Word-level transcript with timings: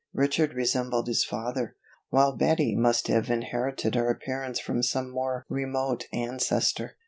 Richard 0.15 0.55
resembled 0.55 1.05
his 1.05 1.23
father, 1.23 1.75
while 2.09 2.35
Betty 2.35 2.75
must 2.75 3.07
have 3.07 3.29
inherited 3.29 3.93
her 3.93 4.09
appearance 4.09 4.59
from 4.59 4.81
some 4.81 5.11
more 5.11 5.45
remote 5.47 6.05
ancestor. 6.11 6.97